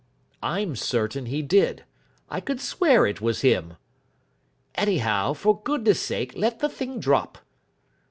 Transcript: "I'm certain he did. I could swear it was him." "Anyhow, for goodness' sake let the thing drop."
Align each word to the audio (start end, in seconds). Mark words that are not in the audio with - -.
"I'm 0.41 0.75
certain 0.75 1.27
he 1.27 1.43
did. 1.43 1.83
I 2.27 2.41
could 2.41 2.59
swear 2.59 3.05
it 3.05 3.21
was 3.21 3.41
him." 3.41 3.75
"Anyhow, 4.73 5.33
for 5.33 5.61
goodness' 5.61 6.01
sake 6.01 6.33
let 6.35 6.57
the 6.57 6.69
thing 6.69 6.99
drop." 6.99 7.37